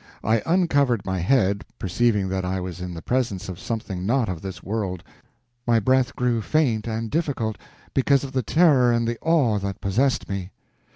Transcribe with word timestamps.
I 0.23 0.41
uncovered 0.47 1.05
my 1.05 1.19
head, 1.19 1.63
perceiving 1.77 2.27
that 2.29 2.43
I 2.43 2.59
was 2.59 2.81
in 2.81 2.95
the 2.95 3.03
presence 3.03 3.49
of 3.49 3.59
something 3.59 4.03
not 4.03 4.29
of 4.29 4.41
this 4.41 4.63
world. 4.63 5.03
My 5.67 5.79
breath 5.79 6.15
grew 6.15 6.41
faint 6.41 6.87
and 6.87 7.11
difficult, 7.11 7.55
because 7.93 8.23
of 8.23 8.31
the 8.31 8.41
terror 8.41 8.91
and 8.91 9.07
the 9.07 9.19
awe 9.21 9.59
that 9.59 9.79
possessed 9.79 10.27
me. 10.27 10.49